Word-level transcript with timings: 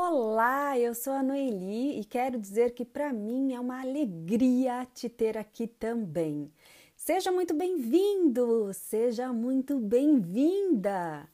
Olá, 0.00 0.78
eu 0.78 0.94
sou 0.94 1.12
a 1.12 1.24
Noeli 1.24 1.98
e 1.98 2.04
quero 2.04 2.38
dizer 2.38 2.70
que 2.70 2.84
para 2.84 3.12
mim 3.12 3.52
é 3.52 3.58
uma 3.58 3.80
alegria 3.80 4.86
te 4.94 5.08
ter 5.08 5.36
aqui 5.36 5.66
também. 5.66 6.52
Seja 6.94 7.32
muito 7.32 7.52
bem-vindo, 7.52 8.72
seja 8.72 9.32
muito 9.32 9.80
bem-vinda. 9.80 11.28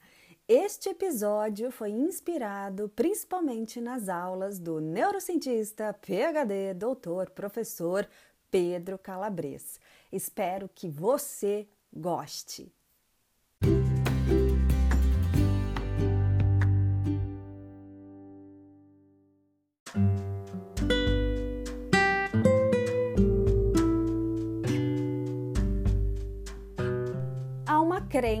Este 0.47 0.89
episódio 0.89 1.69
foi 1.69 1.91
inspirado 1.91 2.89
principalmente 2.95 3.79
nas 3.79 4.09
aulas 4.09 4.57
do 4.57 4.81
neurocientista, 4.81 5.93
PhD, 5.93 6.73
doutor, 6.73 7.29
professor 7.29 8.09
Pedro 8.49 8.97
Calabres. 8.97 9.79
Espero 10.11 10.67
que 10.73 10.89
você 10.89 11.67
goste. 11.93 12.73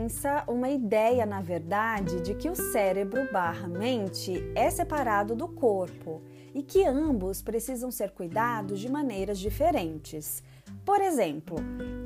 Crença, 0.05 0.43
uma 0.47 0.69
ideia, 0.69 1.25
na 1.25 1.41
verdade, 1.41 2.21
de 2.21 2.35
que 2.35 2.47
o 2.47 2.55
cérebro 2.55 3.27
barra 3.31 3.67
mente 3.67 4.43
é 4.53 4.69
separado 4.69 5.35
do 5.35 5.47
corpo 5.47 6.21
e 6.53 6.61
que 6.61 6.85
ambos 6.85 7.41
precisam 7.41 7.89
ser 7.89 8.11
cuidados 8.11 8.79
de 8.79 8.87
maneiras 8.87 9.39
diferentes. 9.39 10.43
Por 10.85 11.01
exemplo, 11.01 11.57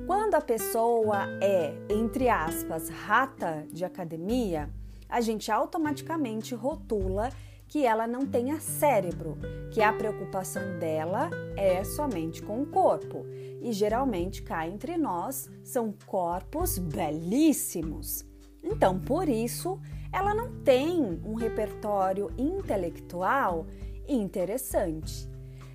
quando 0.08 0.36
a 0.36 0.42
pessoa 0.42 1.28
é, 1.42 1.74
entre 1.90 2.30
aspas, 2.30 2.88
rata 2.88 3.68
de 3.70 3.84
academia, 3.84 4.70
a 5.10 5.20
gente 5.20 5.52
automaticamente 5.52 6.56
rotula 6.56 7.30
que 7.70 7.86
ela 7.86 8.08
não 8.08 8.26
tenha 8.26 8.60
cérebro, 8.60 9.38
que 9.72 9.80
a 9.80 9.94
preocupação 9.94 10.80
dela 10.80 11.30
é 11.56 11.84
somente 11.84 12.42
com 12.42 12.64
o 12.64 12.66
corpo. 12.66 13.26
E 13.62 13.72
geralmente 13.72 14.42
cá 14.42 14.68
entre 14.68 14.98
nós 14.98 15.48
são 15.64 15.94
corpos 16.08 16.80
belíssimos. 16.80 18.26
Então, 18.64 19.00
por 19.00 19.30
isso, 19.30 19.80
ela 20.12 20.34
não 20.34 20.64
tem 20.64 21.22
um 21.24 21.36
repertório 21.36 22.32
intelectual 22.38 23.68
interessante. 24.08 25.30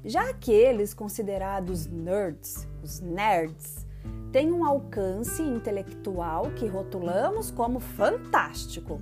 Já 0.04 0.28
aqueles 0.30 0.92
considerados 0.92 1.86
nerds, 1.86 2.66
os 2.82 3.00
nerds, 3.00 3.86
têm 4.32 4.50
um 4.50 4.64
alcance 4.64 5.40
intelectual 5.42 6.50
que 6.56 6.66
rotulamos 6.66 7.52
como 7.52 7.78
fantástico 7.78 9.00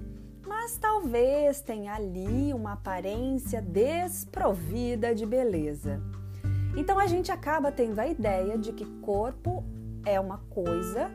mas 0.63 0.77
talvez 0.77 1.61
tenha 1.61 1.93
ali 1.93 2.55
uma 2.55 2.75
aparência 2.75 3.61
desprovida 3.61 5.13
de 5.13 5.27
beleza. 5.27 6.01
Então 6.77 7.01
a 7.01 7.07
gente 7.09 7.33
acaba 7.33 7.73
tendo 7.73 7.99
a 7.99 8.07
ideia 8.07 8.57
de 8.57 8.73
que 8.73 8.87
corpo 9.01 9.65
é 10.07 10.21
uma 10.21 10.39
coisa 10.39 11.11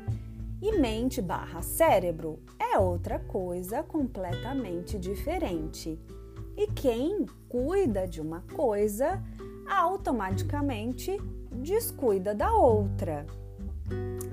e 0.61 0.77
mente 0.77 1.21
barra 1.21 1.61
cérebro 1.61 2.41
é 2.59 2.77
outra 2.77 3.19
coisa 3.19 3.81
completamente 3.83 4.99
diferente. 4.99 5.97
E 6.57 6.67
quem 6.67 7.25
cuida 7.47 8.05
de 8.05 8.19
uma 8.19 8.41
coisa 8.53 9.23
automaticamente 9.65 11.17
descuida 11.53 12.35
da 12.35 12.53
outra. 12.53 13.25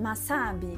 Mas 0.00 0.18
sabe, 0.18 0.76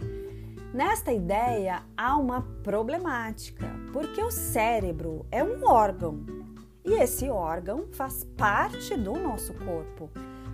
Nesta 0.74 1.12
ideia 1.12 1.82
há 1.96 2.16
uma 2.16 2.42
problemática, 2.62 3.66
porque 3.92 4.22
o 4.22 4.30
cérebro 4.30 5.24
é 5.30 5.42
um 5.42 5.64
órgão 5.64 6.24
e 6.84 6.92
esse 6.94 7.28
órgão 7.30 7.86
faz 7.92 8.24
parte 8.36 8.96
do 8.96 9.14
nosso 9.14 9.54
corpo, 9.54 10.10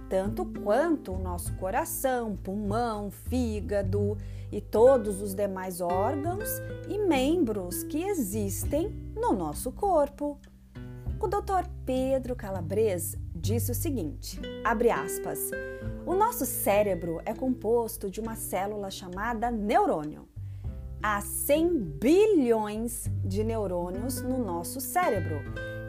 tanto 0.08 0.44
quanto 0.46 1.12
o 1.12 1.18
nosso 1.18 1.54
coração, 1.56 2.36
pulmão, 2.36 3.10
fígado 3.10 4.16
e 4.50 4.60
todos 4.60 5.20
os 5.20 5.34
demais 5.34 5.80
órgãos 5.80 6.48
e 6.88 6.98
membros 6.98 7.82
que 7.84 8.02
existem 8.02 8.90
no 9.14 9.32
nosso 9.32 9.72
corpo. 9.72 10.38
O 11.20 11.26
Dr. 11.26 11.68
Pedro 11.84 12.34
Calabres 12.34 13.16
disse 13.34 13.70
o 13.70 13.74
seguinte: 13.74 14.40
abre 14.64 14.90
aspas. 14.90 15.50
O 16.04 16.14
nosso 16.14 16.44
cérebro 16.44 17.20
é 17.24 17.32
composto 17.32 18.10
de 18.10 18.20
uma 18.20 18.34
célula 18.34 18.90
chamada 18.90 19.50
neurônio. 19.50 20.28
Há 21.02 21.20
100 21.20 21.78
bilhões 22.00 23.08
de 23.24 23.44
neurônios 23.44 24.20
no 24.20 24.38
nosso 24.38 24.80
cérebro 24.80 25.36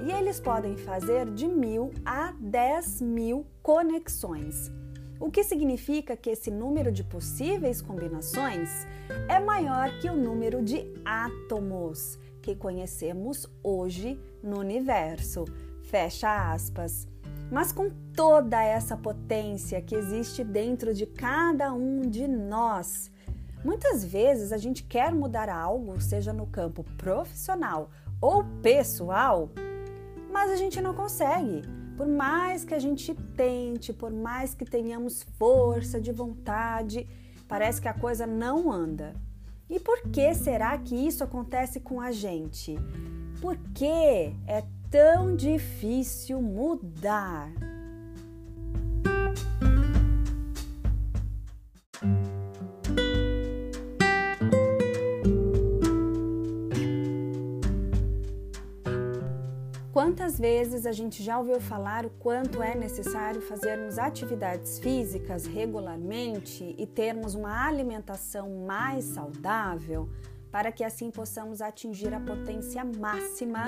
e 0.06 0.12
eles 0.12 0.40
podem 0.40 0.78
fazer 0.78 1.30
de 1.32 1.48
mil 1.48 1.92
a 2.06 2.34
10 2.40 3.02
mil 3.02 3.46
conexões, 3.62 4.72
o 5.20 5.32
que 5.32 5.44
significa 5.44 6.18
que 6.18 6.32
esse 6.32 6.52
número 6.52 6.92
de 6.92 7.04
possíveis 7.04 7.82
combinações 7.82 8.86
é 9.30 9.40
maior 9.40 9.90
que 10.00 10.10
o 10.10 10.16
número 10.18 10.62
de 10.62 10.94
átomos 11.06 12.20
que 12.42 12.56
conhecemos 12.56 13.48
hoje 13.64 14.20
no 14.44 14.60
universo. 14.60 15.46
Fecha 15.84 16.52
aspas 16.52 17.08
mas 17.54 17.72
com 17.72 17.88
toda 18.16 18.64
essa 18.64 18.98
potência 18.98 19.80
que 19.80 19.94
existe 19.94 20.44
dentro 20.44 20.92
de 20.92 21.06
cada 21.06 21.72
um 21.72 22.02
de 22.02 22.28
nós. 22.28 23.12
Muitas 23.64 24.04
vezes 24.04 24.52
a 24.52 24.58
gente 24.58 24.84
quer 24.84 25.14
mudar 25.14 25.48
algo, 25.50 26.02
seja 26.02 26.34
no 26.34 26.48
campo 26.48 26.84
profissional 26.98 27.92
ou 28.20 28.44
pessoal, 28.64 29.52
mas 30.32 30.50
a 30.50 30.56
gente 30.56 30.82
não 30.82 30.96
consegue. 30.96 31.62
Por 31.96 32.08
mais 32.08 32.66
que 32.66 32.74
a 32.74 32.80
gente 32.80 33.14
tente, 33.38 33.94
por 33.94 34.12
mais 34.12 34.56
que 34.56 34.66
tenhamos 34.66 35.22
força 35.38 36.02
de 36.02 36.12
vontade, 36.12 37.08
parece 37.48 37.80
que 37.80 37.88
a 37.88 37.94
coisa 37.94 38.26
não 38.26 38.72
anda. 38.72 39.14
E 39.70 39.80
por 39.80 40.02
que 40.10 40.34
será 40.34 40.76
que 40.80 40.96
isso 40.96 41.24
acontece 41.24 41.80
com 41.80 42.02
a 42.02 42.12
gente? 42.12 42.76
Por 43.40 43.56
que 43.76 44.34
é 44.48 44.64
tão 44.94 45.36
difícil 45.36 46.40
mudar. 46.40 47.52
Quantas 59.92 60.38
vezes 60.38 60.86
a 60.86 60.92
gente 60.92 61.24
já 61.24 61.40
ouviu 61.40 61.60
falar 61.60 62.06
o 62.06 62.12
quanto 62.12 62.62
é 62.62 62.76
necessário 62.76 63.42
fazermos 63.42 63.98
atividades 63.98 64.78
físicas 64.78 65.48
regularmente 65.48 66.76
e 66.78 66.86
termos 66.86 67.34
uma 67.34 67.66
alimentação 67.66 68.64
mais 68.64 69.06
saudável? 69.06 70.08
Para 70.54 70.72
que 70.72 70.84
assim 70.84 71.10
possamos 71.10 71.64
atingir 71.64 72.14
a 72.14 72.20
potência 72.20 72.86
máxima 72.86 73.66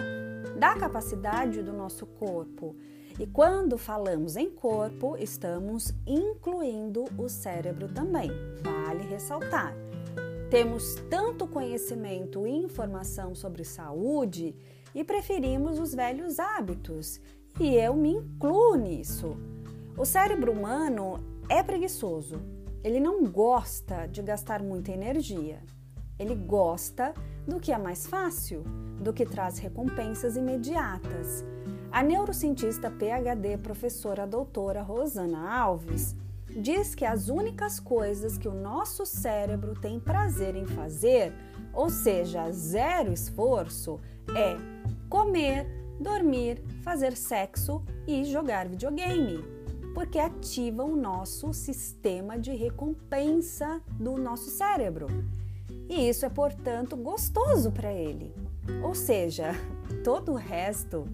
da 0.60 0.76
capacidade 0.76 1.64
do 1.64 1.74
nosso 1.74 2.06
corpo. 2.06 2.76
E 3.20 3.26
quando 3.26 3.76
falamos 3.76 4.36
em 4.36 4.52
corpo, 4.52 5.18
estamos 5.18 5.92
incluindo 6.06 7.06
o 7.18 7.28
cérebro 7.28 7.88
também, 7.88 8.30
vale 8.62 9.02
ressaltar. 9.02 9.74
Temos 10.52 10.94
tanto 11.10 11.48
conhecimento 11.48 12.46
e 12.46 12.52
informação 12.52 13.34
sobre 13.34 13.64
saúde 13.64 14.56
e 14.94 15.04
preferimos 15.04 15.80
os 15.80 15.92
velhos 15.96 16.38
hábitos, 16.38 17.20
e 17.60 17.74
eu 17.74 17.96
me 17.96 18.12
incluo 18.12 18.76
nisso. 18.76 19.36
O 19.98 20.06
cérebro 20.06 20.52
humano 20.52 21.20
é 21.50 21.64
preguiçoso, 21.64 22.40
ele 22.84 23.00
não 23.00 23.24
gosta 23.24 24.06
de 24.06 24.22
gastar 24.22 24.62
muita 24.62 24.92
energia. 24.92 25.64
Ele 26.18 26.36
gosta 26.36 27.14
do 27.48 27.60
que 27.60 27.72
é 27.72 27.78
mais 27.78 28.08
fácil, 28.08 28.64
do 29.00 29.14
que 29.14 29.26
traz 29.26 29.58
recompensas 29.58 30.38
imediatas. 30.38 31.46
A 31.92 32.02
neurocientista 32.02 32.90
PhD, 32.90 33.58
professora 33.58 34.26
doutora 34.26 34.82
Rosana 34.82 35.50
Alves, 35.50 36.16
diz 36.50 36.96
que 36.96 37.06
as 37.06 37.28
únicas 37.28 37.80
coisas 37.80 38.38
que 38.38 38.48
o 38.48 38.54
nosso 38.54 39.06
cérebro 39.06 39.74
tem 39.80 40.00
prazer 40.00 40.56
em 40.56 40.66
fazer, 40.66 41.34
ou 41.74 41.90
seja, 41.90 42.50
zero 42.52 43.12
esforço, 43.12 44.00
é 44.36 44.58
comer, 45.10 45.68
dormir, 46.00 46.62
fazer 46.82 47.16
sexo 47.16 47.84
e 48.08 48.24
jogar 48.24 48.68
videogame, 48.68 49.44
porque 49.94 50.20
ativam 50.20 50.94
o 50.94 50.96
nosso 50.96 51.54
sistema 51.54 52.38
de 52.38 52.52
recompensa 52.52 53.82
do 54.00 54.18
nosso 54.18 54.50
cérebro 54.50 55.08
e 55.90 56.10
isso 56.10 56.26
é, 56.26 56.30
portanto, 56.30 56.96
gostoso 56.96 57.72
para 57.72 57.94
ele. 57.94 58.34
Ou 58.84 58.96
seja, 58.96 59.52
todo 60.04 60.32
o 60.34 60.36
resto, 60.36 61.08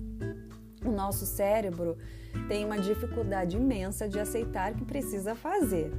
o 0.86 0.92
nosso 0.92 1.26
cérebro 1.26 1.98
tem 2.48 2.66
uma 2.66 2.80
dificuldade 2.80 3.58
imensa 3.58 4.08
de 4.08 4.20
aceitar 4.20 4.74
que 4.74 4.86
precisa 4.86 5.36
fazer. 5.36 5.92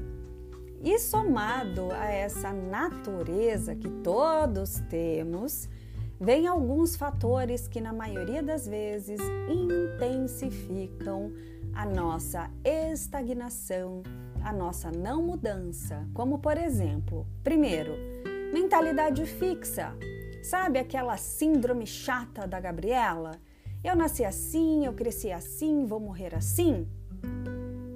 E 0.83 0.99
somado 0.99 1.93
a 1.93 2.07
essa 2.07 2.53
natureza 2.53 3.77
que 3.77 3.89
todos 3.89 4.81
temos, 4.91 5.69
vem 6.19 6.47
alguns 6.47 6.97
fatores 6.97 7.69
que, 7.69 7.81
na 7.81 7.93
maioria 7.93 8.43
das 8.43 8.67
vezes, 8.67 9.21
intensificam 9.49 11.33
a 11.73 11.87
nossa 11.87 12.51
estagnação, 12.65 14.03
a 14.43 14.53
nossa 14.53 14.91
não 14.91 15.23
mudança. 15.23 16.05
Como, 16.13 16.39
por 16.39 16.59
exemplo, 16.59 17.27
primeiro, 17.45 17.93
mentalidade 18.53 19.25
fixa. 19.25 19.97
Sabe 20.43 20.79
aquela 20.79 21.17
síndrome 21.17 21.87
chata 21.87 22.47
da 22.47 22.61
Gabriela? 22.61 23.33
Eu 23.83 23.97
nasci 23.97 24.25
assim, 24.25 24.85
eu 24.85 24.93
cresci 24.93 25.33
assim, 25.33 25.87
vou 25.87 25.99
morrer 25.99 26.35
assim? 26.35 26.87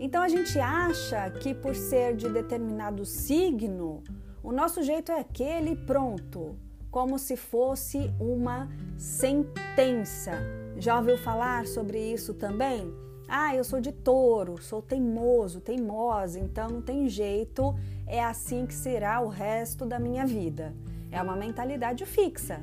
Então 0.01 0.23
a 0.23 0.29
gente 0.29 0.59
acha 0.59 1.31
que 1.31 1.55
por 1.55 1.75
ser 1.75 2.17
de 2.17 2.29
determinado 2.29 3.05
signo, 3.05 4.03
o 4.43 4.51
nosso 4.51 4.83
jeito 4.83 5.13
é 5.13 5.21
aquele 5.21 5.77
pronto, 5.77 6.57
como 6.91 7.19
se 7.19 7.37
fosse 7.37 8.11
uma 8.19 8.69
sentença. 8.97 10.33
Já 10.79 10.97
ouviu 10.97 11.19
falar 11.19 11.67
sobre 11.67 11.99
isso 11.99 12.33
também? 12.33 12.93
Ah, 13.29 13.55
eu 13.57 13.65
sou 13.65 13.81
de 13.81 13.91
touro, 13.91 14.63
sou 14.63 14.81
teimoso, 14.81 15.61
teimosa, 15.61 16.39
então 16.39 16.69
não 16.69 16.81
tem 16.81 17.09
jeito, 17.09 17.75
é 18.07 18.23
assim 18.23 18.67
que 18.67 18.75
será 18.75 19.21
o 19.21 19.29
resto 19.29 19.85
da 19.85 19.99
minha 19.99 20.25
vida. 20.25 20.75
É 21.11 21.21
uma 21.21 21.37
mentalidade 21.37 22.05
fixa. 22.07 22.63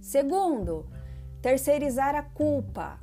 Segundo, 0.00 0.86
terceirizar 1.40 2.14
a 2.14 2.22
culpa. 2.22 2.98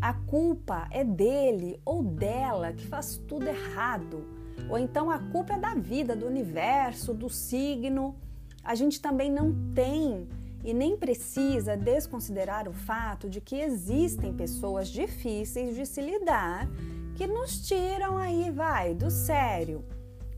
A 0.00 0.12
culpa 0.12 0.86
é 0.90 1.02
dele 1.04 1.80
ou 1.84 2.02
dela 2.02 2.72
que 2.72 2.86
faz 2.86 3.16
tudo 3.16 3.48
errado. 3.48 4.24
Ou 4.68 4.78
então 4.78 5.10
a 5.10 5.18
culpa 5.18 5.54
é 5.54 5.58
da 5.58 5.74
vida, 5.74 6.14
do 6.14 6.26
universo, 6.26 7.14
do 7.14 7.30
signo. 7.30 8.16
A 8.62 8.74
gente 8.74 9.00
também 9.00 9.30
não 9.30 9.72
tem 9.74 10.28
e 10.64 10.74
nem 10.74 10.96
precisa 10.96 11.76
desconsiderar 11.76 12.68
o 12.68 12.72
fato 12.72 13.28
de 13.30 13.40
que 13.40 13.56
existem 13.56 14.34
pessoas 14.34 14.88
difíceis 14.88 15.74
de 15.74 15.86
se 15.86 16.00
lidar 16.00 16.68
que 17.14 17.26
nos 17.26 17.66
tiram 17.66 18.18
aí, 18.18 18.50
vai, 18.50 18.94
do 18.94 19.10
sério. 19.10 19.84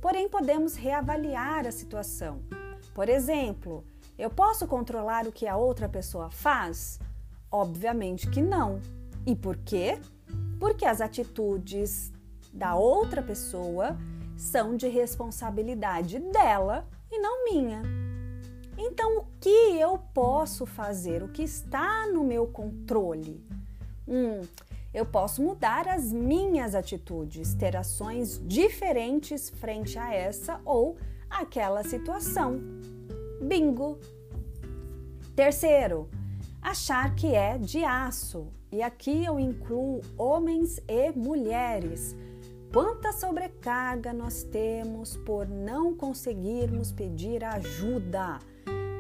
Porém, 0.01 0.29
podemos 0.29 0.75
reavaliar 0.75 1.67
a 1.67 1.73
situação. 1.73 2.41
Por 2.95 3.09
exemplo, 3.09 3.85
eu 4.19 4.31
posso 4.31 4.67
controlar 4.67 5.27
o 5.27 5.33
que 5.33 5.47
a 5.47 5.57
outra 5.57 5.89
pessoa 5.89 6.31
faz? 6.31 6.99
Obviamente 7.51 8.29
que 8.29 8.41
não. 8.41 8.81
E 9.27 9.37
por 9.37 9.57
quê? 9.57 10.01
Porque 10.59 10.85
as 10.85 11.01
atitudes 11.01 12.13
da 12.53 12.75
outra 12.75 13.23
pessoa 13.23 13.97
são 14.37 14.77
de 14.77 14.89
responsabilidade 14.89 16.19
dela 16.19 16.87
e 17.11 17.19
não 17.19 17.45
minha. 17.45 17.83
Então, 18.79 19.19
o 19.19 19.27
que 19.39 19.79
eu 19.79 19.99
posso 20.15 20.65
fazer? 20.65 21.23
O 21.23 21.29
que 21.29 21.43
está 21.43 22.07
no 22.07 22.25
meu 22.25 22.47
controle? 22.47 23.45
Hum, 24.09 24.41
eu 24.93 25.07
posso 25.07 25.43
mudar 25.43 25.87
as 25.89 26.13
minhas 26.13 26.75
atitudes, 26.75 27.55
ter 27.55 27.77
ações 27.77 28.41
diferentes 28.45 29.49
frente 29.51 29.99
a 29.99 30.13
essa 30.13 30.61
ou 30.65 30.97
aquela 31.29 31.85
situação. 31.85 32.61
Bingo! 33.41 33.99
Terceiro, 35.37 36.09
achar 36.61 37.15
que 37.15 37.35
é 37.35 37.57
de 37.57 37.85
aço. 37.85 38.49
E 38.73 38.83
aqui 38.83 39.25
eu 39.25 39.39
incluo 39.39 40.01
homens 40.17 40.81
e 40.87 41.11
mulheres. 41.13 42.15
Quanta 42.73 43.13
sobrecarga 43.13 44.13
nós 44.13 44.45
temos 44.45 45.17
por 45.17 45.49
não 45.49 45.95
conseguirmos 45.95 46.93
pedir 46.93 47.43
ajuda 47.43 48.39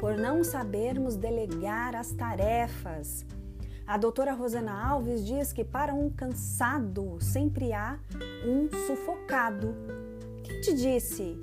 por 0.00 0.16
não 0.16 0.43
sabermos 0.43 1.14
delegar 1.14 1.94
as 1.94 2.10
tarefas. 2.12 3.26
A 3.90 3.96
doutora 3.96 4.34
Rosana 4.34 4.70
Alves 4.87 5.26
diz 5.26 5.52
que 5.52 5.64
para 5.64 5.92
um 5.92 6.08
cansado 6.08 7.19
sempre 7.20 7.72
há 7.72 7.98
um 8.46 8.69
sufocado. 8.87 9.75
Quem 10.44 10.60
te 10.60 10.72
disse? 10.75 11.37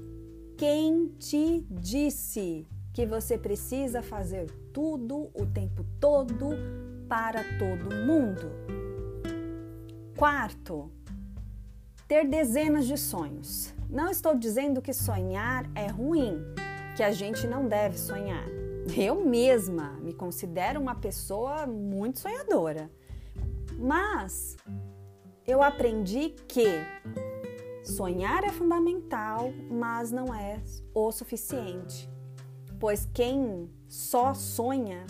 Quem 0.58 1.10
te 1.20 1.68
disse 1.70 2.66
que 2.94 3.06
você 3.06 3.38
precisa 3.38 4.02
fazer 4.02 4.50
tudo 4.72 5.30
o 5.34 5.46
tempo 5.46 5.86
todo 6.00 6.52
para 7.10 7.44
todo 7.60 7.94
mundo? 7.94 8.50
Quarto, 10.16 10.90
ter 12.08 12.26
dezenas 12.30 12.88
de 12.88 12.98
sonhos. 12.98 13.74
Não 13.90 14.10
estou 14.10 14.34
dizendo 14.34 14.82
que 14.82 14.94
sonhar 14.94 15.70
é 15.76 15.88
ruim 15.88 16.40
que 16.96 17.04
a 17.04 17.12
gente 17.12 17.46
não 17.46 17.68
deve 17.68 17.98
sonhar. 17.98 18.57
Eu 18.96 19.26
mesma 19.26 19.92
me 20.02 20.14
considero 20.14 20.80
uma 20.80 20.96
pessoa 20.96 21.66
muito 21.66 22.20
sonhadora, 22.20 22.90
mas 23.78 24.56
eu 25.46 25.62
aprendi 25.62 26.36
que 26.48 26.68
sonhar 27.84 28.44
é 28.44 28.52
fundamental, 28.52 29.52
mas 29.70 30.12
não 30.12 30.34
é 30.34 30.62
o 30.94 31.12
suficiente, 31.12 32.10
pois 32.80 33.08
quem 33.14 33.70
só 33.88 34.34
sonha 34.34 35.06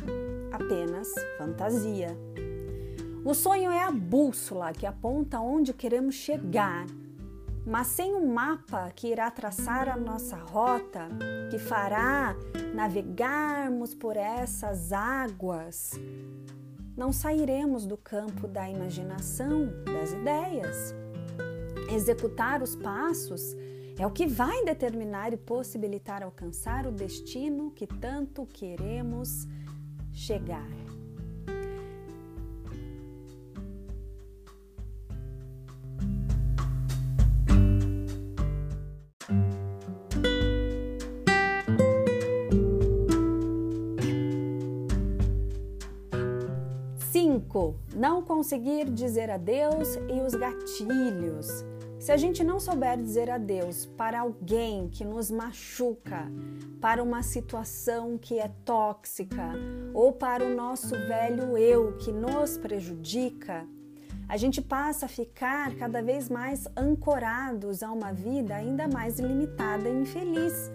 apenas 0.52 1.08
fantasia. 1.38 2.18
O 3.24 3.34
sonho 3.34 3.72
é 3.72 3.84
a 3.84 3.92
bússola 3.92 4.72
que 4.72 4.86
aponta 4.86 5.40
onde 5.40 5.74
queremos 5.74 6.16
chegar 6.16 6.86
mas 7.68 7.88
sem 7.88 8.16
um 8.16 8.34
mapa 8.34 8.90
que 8.96 9.10
irá 9.10 9.30
traçar 9.30 9.90
a 9.90 9.98
nossa 9.98 10.38
rota, 10.38 11.10
que 11.52 11.60
fará 11.60 12.34
navegarmos 12.74 13.94
por 13.94 14.16
essas 14.16 14.94
águas, 14.94 15.92
não 16.96 17.12
sairemos 17.12 17.86
do 17.86 17.98
campo 17.98 18.48
da 18.48 18.70
imaginação, 18.70 19.68
das 19.84 20.14
ideias. 20.14 20.96
Executar 21.94 22.64
os 22.64 22.74
passos 22.74 23.54
é 24.00 24.08
o 24.08 24.12
que 24.12 24.26
vai 24.26 24.64
determinar 24.64 25.34
e 25.34 25.38
possibilitar 25.38 26.24
alcançar 26.24 26.88
o 26.88 26.92
destino 26.92 27.72
que 27.72 27.86
tanto 27.86 28.46
queremos 28.46 29.46
chegar. 30.14 30.87
5. 47.58 47.76
Não 47.96 48.22
conseguir 48.22 48.90
dizer 48.90 49.32
adeus 49.32 49.96
e 49.96 50.22
os 50.22 50.36
gatilhos. 50.36 51.66
Se 52.00 52.12
a 52.12 52.18
gente 52.18 52.44
não 52.44 52.60
souber 52.60 53.02
dizer 53.02 53.32
adeus 53.32 53.88
para 53.98 54.20
alguém 54.20 54.88
que 54.88 55.04
nos 55.04 55.32
machuca, 55.32 56.32
para 56.80 57.02
uma 57.02 57.24
situação 57.24 58.20
que 58.20 58.38
é 58.38 58.52
tóxica 58.64 59.54
ou 59.96 60.14
para 60.14 60.46
o 60.46 60.56
nosso 60.56 60.90
velho 61.08 61.58
eu 61.58 61.98
que 61.98 62.12
nos 62.12 62.56
prejudica, 62.60 63.66
a 64.30 64.38
gente 64.38 64.62
passa 64.62 65.08
a 65.08 65.10
ficar 65.10 65.74
cada 65.76 66.02
vez 66.04 66.30
mais 66.30 66.68
ancorados 66.78 67.82
a 67.82 67.92
uma 67.92 68.14
vida 68.14 68.54
ainda 68.54 68.88
mais 68.88 69.20
limitada 69.20 69.90
e 69.90 70.02
infeliz. 70.02 70.70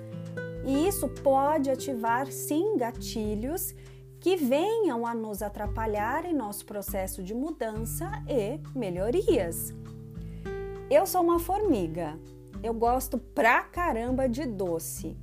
E 0.65 0.89
isso 0.89 1.09
pode 1.09 1.71
ativar 1.71 2.27
sim 2.33 2.77
gatilhos 2.77 3.75
que 4.23 4.37
venham 4.37 5.05
a 5.05 5.13
nos 5.13 5.43
atrapalhar 5.43 6.25
em 6.25 6.33
nosso 6.33 6.65
processo 6.65 7.25
de 7.25 7.35
mudança 7.35 8.09
e 8.29 8.61
melhorias. 8.73 9.75
Eu 10.89 11.05
sou 11.07 11.23
uma 11.23 11.41
formiga. 11.41 12.17
Eu 12.63 12.73
gosto 12.73 13.19
pra 13.19 13.63
caramba 13.63 14.29
de 14.29 14.47
doce. 14.47 15.17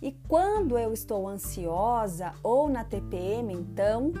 E 0.00 0.12
quando 0.28 0.78
eu 0.78 0.92
estou 0.92 1.28
ansiosa 1.28 2.32
ou 2.40 2.68
na 2.68 2.84
TPM, 2.84 3.52
então, 3.52 4.12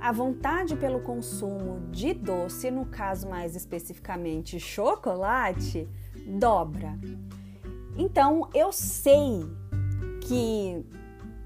a 0.00 0.12
vontade 0.12 0.74
pelo 0.74 1.00
consumo 1.00 1.90
de 1.90 2.14
doce, 2.14 2.70
no 2.70 2.86
caso 2.86 3.28
mais 3.28 3.54
especificamente 3.54 4.58
chocolate, 4.58 5.86
dobra. 6.26 6.98
Então, 7.98 8.48
eu 8.54 8.72
sei 8.72 9.40
que 10.22 10.86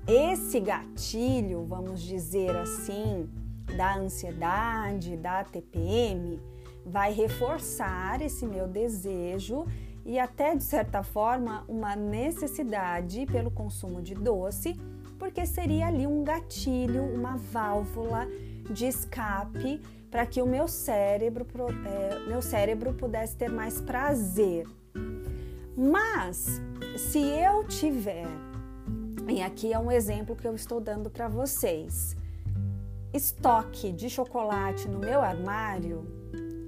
esse 0.06 0.58
gatilho, 0.58 1.64
vamos 1.64 2.00
dizer 2.02 2.56
assim, 2.56 3.28
da 3.76 3.96
ansiedade, 3.96 5.16
da 5.16 5.44
TPM, 5.44 6.40
vai 6.84 7.12
reforçar 7.12 8.20
esse 8.20 8.46
meu 8.46 8.66
desejo 8.66 9.64
e 10.04 10.18
até 10.18 10.56
de 10.56 10.64
certa 10.64 11.02
forma 11.02 11.64
uma 11.68 11.94
necessidade 11.94 13.24
pelo 13.26 13.50
consumo 13.50 14.02
de 14.02 14.14
doce, 14.14 14.74
porque 15.18 15.46
seria 15.46 15.86
ali 15.86 16.06
um 16.06 16.24
gatilho, 16.24 17.04
uma 17.04 17.36
válvula 17.36 18.26
de 18.68 18.86
escape 18.86 19.80
para 20.10 20.26
que 20.26 20.42
o 20.42 20.46
meu 20.46 20.66
cérebro, 20.66 21.46
é, 21.86 22.28
meu 22.28 22.42
cérebro 22.42 22.92
pudesse 22.92 23.36
ter 23.36 23.48
mais 23.48 23.80
prazer. 23.80 24.66
Mas 25.76 26.60
se 26.96 27.18
eu 27.18 27.64
tiver 27.64 28.26
e 29.28 29.40
aqui 29.40 29.72
é 29.72 29.78
um 29.78 29.90
exemplo 29.90 30.34
que 30.34 30.46
eu 30.46 30.54
estou 30.54 30.80
dando 30.80 31.10
para 31.10 31.28
vocês. 31.28 32.16
estoque 33.12 33.92
de 33.92 34.08
chocolate 34.08 34.88
no 34.88 34.98
meu 34.98 35.20
armário, 35.20 36.06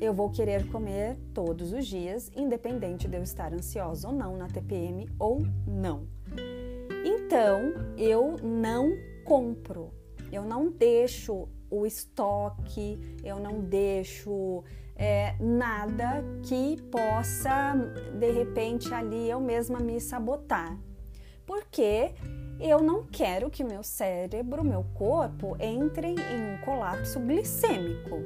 eu 0.01 0.13
vou 0.13 0.31
querer 0.31 0.69
comer 0.71 1.17
todos 1.33 1.73
os 1.73 1.87
dias, 1.87 2.31
independente 2.37 3.09
de 3.09 3.17
eu 3.17 3.23
estar 3.23 3.53
ansiosa 3.53 4.09
ou 4.09 4.15
não 4.15 4.37
na 4.37 4.47
TPM 4.49 5.09
ou 5.19 5.41
não. 5.67 6.07
Então, 7.05 7.73
eu 7.97 8.37
não 8.43 8.93
compro, 9.25 9.91
eu 10.31 10.43
não 10.43 10.71
deixo 10.71 11.49
o 11.71 11.87
estoque, 11.87 12.99
eu 13.25 13.41
não 13.41 13.61
deixo 13.61 14.63
é, 14.95 15.35
nada 15.41 16.23
que 16.43 16.81
possa, 16.91 17.75
de 18.19 18.31
repente, 18.31 18.93
ali 18.93 19.31
eu 19.31 19.41
mesma 19.41 19.81
me 19.81 20.01
sabotar. 20.01 20.79
Porque 21.47 22.15
eu 22.61 22.83
não 22.83 23.05
quero 23.05 23.51
que 23.51 23.65
meu 23.65 23.83
cérebro, 23.83 24.65
meu 24.65 24.85
corpo 24.95 25.57
entrem 25.61 26.15
em 26.15 26.55
um 26.55 26.59
colapso 26.65 27.21
glicêmico. 27.21 28.17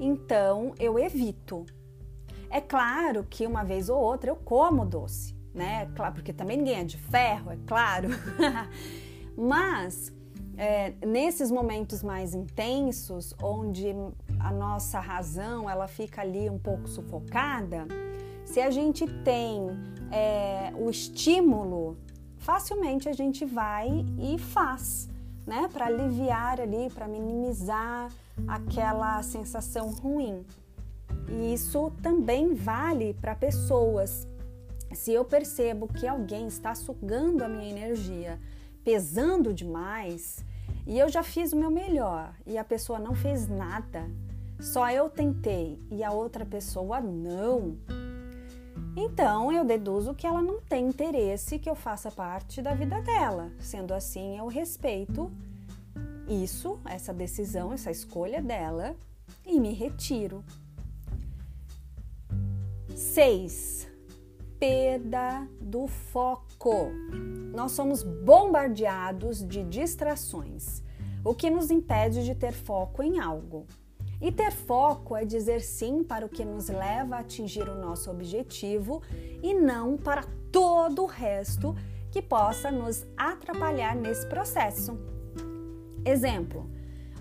Então 0.00 0.74
eu 0.78 0.98
evito. 0.98 1.64
É 2.50 2.60
claro 2.60 3.26
que 3.28 3.46
uma 3.46 3.64
vez 3.64 3.88
ou 3.88 3.98
outra 3.98 4.30
eu 4.30 4.36
como 4.36 4.84
doce, 4.84 5.34
né? 5.52 5.90
Claro, 5.96 6.14
porque 6.14 6.32
também 6.32 6.56
ninguém 6.56 6.80
é 6.80 6.84
de 6.84 6.98
ferro, 6.98 7.50
é 7.50 7.58
claro. 7.66 8.08
Mas 9.36 10.12
é, 10.56 10.94
nesses 11.04 11.50
momentos 11.50 12.02
mais 12.02 12.34
intensos, 12.34 13.34
onde 13.42 13.88
a 14.38 14.52
nossa 14.52 15.00
razão 15.00 15.68
ela 15.68 15.88
fica 15.88 16.20
ali 16.20 16.48
um 16.48 16.58
pouco 16.58 16.88
sufocada, 16.88 17.86
se 18.44 18.60
a 18.60 18.70
gente 18.70 19.06
tem 19.24 19.66
é, 20.12 20.72
o 20.76 20.88
estímulo, 20.88 21.96
facilmente 22.44 23.08
a 23.08 23.12
gente 23.14 23.42
vai 23.46 24.04
e 24.18 24.38
faz, 24.38 25.08
né? 25.46 25.66
Para 25.72 25.86
aliviar 25.86 26.60
ali, 26.60 26.90
para 26.90 27.08
minimizar 27.08 28.12
aquela 28.46 29.22
sensação 29.22 29.90
ruim. 29.90 30.44
E 31.26 31.54
isso 31.54 31.90
também 32.02 32.52
vale 32.52 33.14
para 33.14 33.34
pessoas. 33.34 34.28
Se 34.92 35.10
eu 35.10 35.24
percebo 35.24 35.88
que 35.88 36.06
alguém 36.06 36.46
está 36.46 36.74
sugando 36.74 37.42
a 37.42 37.48
minha 37.48 37.70
energia, 37.70 38.38
pesando 38.84 39.54
demais, 39.54 40.44
e 40.86 40.98
eu 40.98 41.08
já 41.08 41.22
fiz 41.22 41.54
o 41.54 41.56
meu 41.56 41.70
melhor 41.70 42.34
e 42.46 42.58
a 42.58 42.64
pessoa 42.64 42.98
não 42.98 43.14
fez 43.14 43.48
nada, 43.48 44.06
só 44.60 44.90
eu 44.90 45.08
tentei 45.08 45.78
e 45.90 46.04
a 46.04 46.12
outra 46.12 46.44
pessoa 46.44 47.00
não, 47.00 47.78
então 48.96 49.50
eu 49.50 49.64
deduzo 49.64 50.14
que 50.14 50.26
ela 50.26 50.40
não 50.40 50.60
tem 50.60 50.86
interesse 50.86 51.58
que 51.58 51.68
eu 51.68 51.74
faça 51.74 52.10
parte 52.10 52.62
da 52.62 52.74
vida 52.74 53.00
dela. 53.02 53.50
Sendo 53.58 53.92
assim, 53.92 54.38
eu 54.38 54.46
respeito 54.46 55.30
isso, 56.28 56.78
essa 56.84 57.12
decisão, 57.12 57.72
essa 57.72 57.90
escolha 57.90 58.40
dela 58.40 58.96
e 59.44 59.58
me 59.58 59.72
retiro. 59.72 60.44
6. 62.94 63.88
Perda 64.58 65.48
do 65.60 65.86
foco. 65.86 66.90
Nós 67.52 67.72
somos 67.72 68.02
bombardeados 68.02 69.46
de 69.46 69.62
distrações, 69.64 70.82
o 71.24 71.34
que 71.34 71.50
nos 71.50 71.70
impede 71.70 72.24
de 72.24 72.34
ter 72.34 72.52
foco 72.52 73.02
em 73.02 73.18
algo. 73.18 73.66
E 74.24 74.32
ter 74.32 74.52
foco 74.52 75.14
é 75.14 75.22
dizer 75.22 75.60
sim 75.60 76.02
para 76.02 76.24
o 76.24 76.30
que 76.30 76.46
nos 76.46 76.70
leva 76.70 77.16
a 77.16 77.18
atingir 77.18 77.68
o 77.68 77.74
nosso 77.74 78.10
objetivo 78.10 79.02
e 79.42 79.52
não 79.52 79.98
para 79.98 80.24
todo 80.50 81.02
o 81.02 81.06
resto 81.06 81.76
que 82.10 82.22
possa 82.22 82.70
nos 82.70 83.04
atrapalhar 83.18 83.94
nesse 83.94 84.26
processo. 84.26 84.98
Exemplo: 86.06 86.66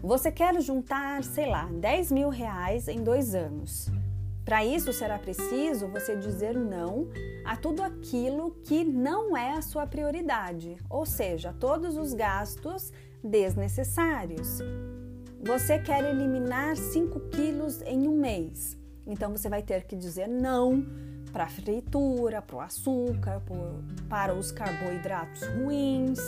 você 0.01 0.31
quer 0.31 0.57
juntar, 0.61 1.25
sei 1.25 1.45
lá, 1.45 1.65
10 1.65 2.09
mil 2.13 2.29
reais 2.29 2.87
em 2.87 3.03
dois 3.03 3.35
anos. 3.35 3.91
Para 4.45 4.63
isso 4.63 4.93
será 4.93 5.19
preciso 5.19 5.89
você 5.89 6.15
dizer 6.15 6.55
não 6.55 7.09
a 7.43 7.57
tudo 7.57 7.83
aquilo 7.83 8.51
que 8.63 8.85
não 8.85 9.35
é 9.35 9.57
a 9.57 9.61
sua 9.61 9.85
prioridade, 9.85 10.77
ou 10.89 11.05
seja, 11.05 11.53
todos 11.59 11.97
os 11.97 12.13
gastos 12.13 12.93
desnecessários. 13.21 14.61
Você 15.45 15.77
quer 15.77 16.05
eliminar 16.05 16.77
5 16.77 17.19
quilos 17.29 17.81
em 17.81 18.07
um 18.07 18.17
mês, 18.17 18.77
então 19.05 19.29
você 19.29 19.49
vai 19.49 19.61
ter 19.61 19.83
que 19.83 19.93
dizer 19.93 20.25
não 20.25 20.85
para 21.33 21.43
a 21.43 21.49
fritura, 21.49 22.41
para 22.41 22.55
o 22.55 22.61
açúcar, 22.61 23.43
para 24.07 24.33
os 24.33 24.53
carboidratos 24.53 25.45
ruins. 25.47 26.19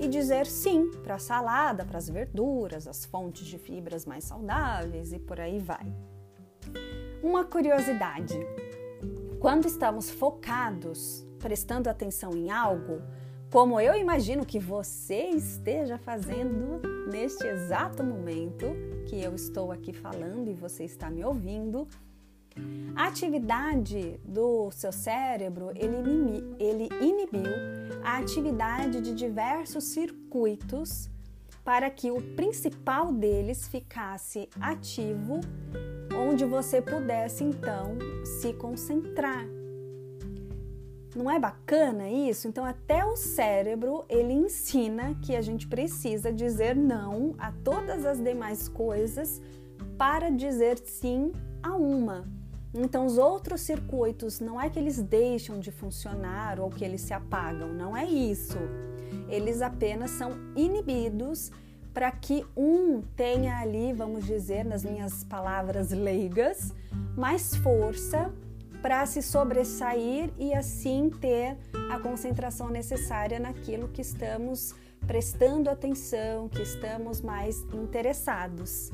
E 0.00 0.08
dizer 0.08 0.46
sim 0.46 0.92
para 1.02 1.16
a 1.16 1.18
salada, 1.18 1.84
para 1.84 1.98
as 1.98 2.08
verduras, 2.08 2.86
as 2.86 3.04
fontes 3.04 3.46
de 3.46 3.58
fibras 3.58 4.06
mais 4.06 4.24
saudáveis 4.24 5.12
e 5.12 5.18
por 5.18 5.38
aí 5.38 5.58
vai. 5.58 5.92
Uma 7.22 7.44
curiosidade: 7.44 8.38
quando 9.40 9.66
estamos 9.66 10.08
focados, 10.08 11.26
prestando 11.38 11.90
atenção 11.90 12.32
em 12.34 12.50
algo, 12.50 13.02
como 13.50 13.80
eu 13.80 13.94
imagino 13.94 14.44
que 14.44 14.58
você 14.58 15.30
esteja 15.30 15.96
fazendo 15.98 16.80
neste 17.10 17.46
exato 17.46 18.04
momento 18.04 18.66
que 19.06 19.20
eu 19.22 19.34
estou 19.34 19.72
aqui 19.72 19.92
falando 19.92 20.50
e 20.50 20.54
você 20.54 20.84
está 20.84 21.08
me 21.10 21.24
ouvindo, 21.24 21.88
a 22.94 23.06
atividade 23.06 24.20
do 24.24 24.70
seu 24.70 24.92
cérebro 24.92 25.70
ele, 25.74 25.96
ele 26.58 26.88
inibiu 27.00 27.50
a 28.02 28.18
atividade 28.18 29.00
de 29.00 29.14
diversos 29.14 29.84
circuitos 29.84 31.08
para 31.64 31.90
que 31.90 32.10
o 32.10 32.20
principal 32.34 33.12
deles 33.12 33.68
ficasse 33.68 34.48
ativo, 34.60 35.40
onde 36.14 36.44
você 36.44 36.82
pudesse 36.82 37.44
então 37.44 37.96
se 38.40 38.52
concentrar. 38.54 39.57
Não 41.14 41.30
é 41.30 41.38
bacana 41.38 42.08
isso? 42.08 42.46
Então 42.48 42.64
até 42.64 43.04
o 43.04 43.16
cérebro 43.16 44.04
ele 44.08 44.32
ensina 44.32 45.14
que 45.22 45.34
a 45.34 45.40
gente 45.40 45.66
precisa 45.66 46.32
dizer 46.32 46.76
não 46.76 47.34
a 47.38 47.50
todas 47.50 48.04
as 48.04 48.22
demais 48.22 48.68
coisas 48.68 49.40
para 49.96 50.30
dizer 50.30 50.78
sim 50.78 51.32
a 51.62 51.74
uma. 51.74 52.26
Então, 52.74 53.06
os 53.06 53.16
outros 53.16 53.62
circuitos 53.62 54.40
não 54.40 54.60
é 54.60 54.68
que 54.68 54.78
eles 54.78 55.02
deixam 55.02 55.58
de 55.58 55.70
funcionar 55.70 56.60
ou 56.60 56.68
que 56.68 56.84
eles 56.84 57.00
se 57.00 57.14
apagam, 57.14 57.72
não 57.72 57.96
é 57.96 58.04
isso. 58.04 58.58
Eles 59.28 59.62
apenas 59.62 60.10
são 60.12 60.32
inibidos 60.54 61.50
para 61.94 62.10
que 62.10 62.44
um 62.56 63.00
tenha 63.16 63.58
ali, 63.58 63.92
vamos 63.92 64.26
dizer, 64.26 64.64
nas 64.64 64.84
minhas 64.84 65.24
palavras 65.24 65.90
leigas, 65.90 66.74
mais 67.16 67.56
força 67.56 68.32
para 68.82 69.04
se 69.06 69.22
sobressair 69.22 70.30
e 70.38 70.54
assim 70.54 71.10
ter 71.20 71.56
a 71.90 71.98
concentração 71.98 72.70
necessária 72.70 73.38
naquilo 73.38 73.88
que 73.88 74.00
estamos 74.00 74.74
prestando 75.06 75.70
atenção, 75.70 76.48
que 76.48 76.62
estamos 76.62 77.20
mais 77.20 77.62
interessados. 77.72 78.90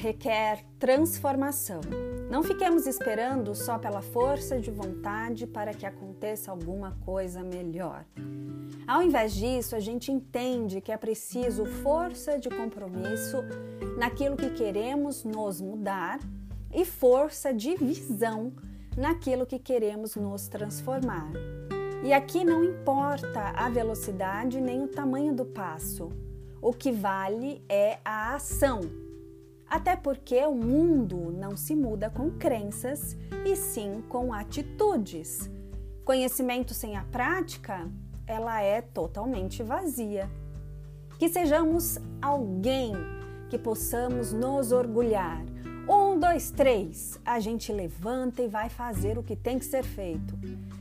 requer 0.00 0.64
transformação. 0.78 2.09
Não 2.30 2.44
fiquemos 2.44 2.86
esperando 2.86 3.56
só 3.56 3.76
pela 3.76 4.00
força 4.00 4.60
de 4.60 4.70
vontade 4.70 5.48
para 5.48 5.74
que 5.74 5.84
aconteça 5.84 6.52
alguma 6.52 6.96
coisa 7.04 7.42
melhor. 7.42 8.04
Ao 8.86 9.02
invés 9.02 9.34
disso, 9.34 9.74
a 9.74 9.80
gente 9.80 10.12
entende 10.12 10.80
que 10.80 10.92
é 10.92 10.96
preciso 10.96 11.66
força 11.66 12.38
de 12.38 12.48
compromisso 12.48 13.38
naquilo 13.98 14.36
que 14.36 14.50
queremos 14.50 15.24
nos 15.24 15.60
mudar 15.60 16.20
e 16.72 16.84
força 16.84 17.52
de 17.52 17.74
visão 17.74 18.52
naquilo 18.96 19.44
que 19.44 19.58
queremos 19.58 20.14
nos 20.14 20.46
transformar. 20.46 21.32
E 22.04 22.12
aqui 22.12 22.44
não 22.44 22.62
importa 22.62 23.40
a 23.56 23.68
velocidade 23.68 24.60
nem 24.60 24.84
o 24.84 24.88
tamanho 24.88 25.34
do 25.34 25.44
passo. 25.44 26.12
O 26.62 26.72
que 26.72 26.92
vale 26.92 27.60
é 27.68 27.98
a 28.04 28.36
ação 28.36 29.09
até 29.70 29.94
porque 29.94 30.44
o 30.44 30.54
mundo 30.54 31.30
não 31.30 31.56
se 31.56 31.76
muda 31.76 32.10
com 32.10 32.28
crenças 32.32 33.16
e 33.46 33.54
sim 33.54 34.02
com 34.08 34.32
atitudes. 34.32 35.48
Conhecimento 36.04 36.74
sem 36.74 36.96
a 36.96 37.04
prática, 37.04 37.88
ela 38.26 38.60
é 38.60 38.82
totalmente 38.82 39.62
vazia. 39.62 40.28
Que 41.20 41.28
sejamos 41.28 41.98
alguém 42.20 42.94
que 43.48 43.56
possamos 43.56 44.32
nos 44.32 44.72
orgulhar. 44.72 45.40
Um, 45.88 46.18
dois, 46.18 46.50
três, 46.50 47.20
a 47.24 47.38
gente 47.38 47.72
levanta 47.72 48.42
e 48.42 48.48
vai 48.48 48.68
fazer 48.68 49.18
o 49.18 49.22
que 49.22 49.36
tem 49.36 49.58
que 49.58 49.64
ser 49.64 49.84
feito, 49.84 50.36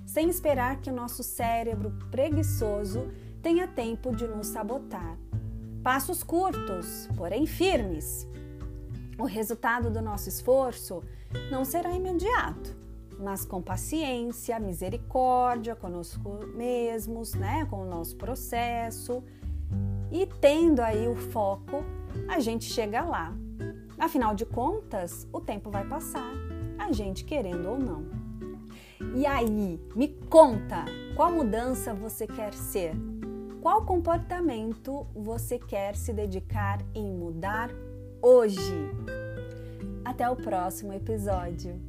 sem 0.05 0.29
esperar 0.29 0.81
que 0.81 0.89
o 0.89 0.95
nosso 0.95 1.23
cérebro 1.23 1.91
preguiçoso 2.09 3.07
tenha 3.41 3.67
tempo 3.67 4.15
de 4.15 4.27
nos 4.27 4.47
sabotar. 4.47 5.17
Passos 5.83 6.23
curtos, 6.23 7.07
porém 7.15 7.45
firmes 7.45 8.27
O 9.19 9.25
resultado 9.25 9.91
do 9.91 10.01
nosso 10.01 10.29
esforço 10.29 11.03
não 11.51 11.65
será 11.65 11.91
imediato, 11.91 12.73
mas 13.19 13.43
com 13.43 13.61
paciência, 13.61 14.57
misericórdia 14.61 15.75
conosco 15.75 16.39
mesmos, 16.55 17.33
né, 17.33 17.65
com 17.65 17.81
o 17.81 17.85
nosso 17.85 18.15
processo 18.15 19.21
e 20.09 20.25
tendo 20.39 20.79
aí 20.79 21.05
o 21.05 21.17
foco, 21.17 21.83
a 22.29 22.39
gente 22.39 22.63
chega 22.63 23.01
lá. 23.01 23.35
Afinal 23.99 24.33
de 24.33 24.45
contas, 24.45 25.27
o 25.33 25.41
tempo 25.41 25.69
vai 25.69 25.85
passar, 25.85 26.31
a 26.77 26.89
gente 26.93 27.25
querendo 27.25 27.71
ou 27.71 27.77
não. 27.77 28.05
E 29.15 29.25
aí, 29.25 29.81
me 29.95 30.07
conta, 30.29 30.85
qual 31.17 31.29
mudança 31.29 31.93
você 31.93 32.25
quer 32.25 32.53
ser? 32.53 32.93
Qual 33.61 33.85
comportamento 33.85 35.05
você 35.13 35.59
quer 35.59 35.93
se 35.97 36.13
dedicar 36.13 36.79
em 36.95 37.11
mudar 37.11 37.69
hoje? 38.21 38.89
Até 40.03 40.29
o 40.29 40.35
próximo 40.35 40.93
episódio. 40.93 41.79